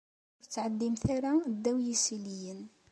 Ur 0.39 0.43
ttɛeddimt 0.45 1.05
ara 1.15 1.31
ddaw 1.55 1.77
yisiliyen. 1.85 2.61